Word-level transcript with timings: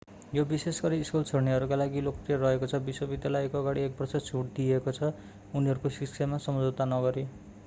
यो 0.33 0.43
विशेषगरी 0.51 1.03
स्कूल 1.03 1.23
छोड्नेहरूका 1.23 1.77
लागि 1.81 2.01
लोकप्रिय 2.07 2.37
रहेको 2.37 2.69
छ 2.71 2.79
विश्वविद्यालयको 2.87 3.61
अगाडि 3.61 3.85
एक 3.89 4.01
वर्ष 4.01 4.25
छुट 4.31 4.51
दिएको 4.55 4.97
छ 4.99 5.13
उनीहरूको 5.53 5.97
शिक्षामा 6.01 6.45
सम्झौता 6.49 6.93
नगरी 6.93 7.27